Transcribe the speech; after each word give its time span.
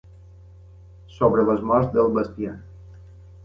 Sobre 1.17 1.45
les 1.51 1.63
morts 1.73 1.95
del 1.99 2.11
bestiar. 2.19 2.59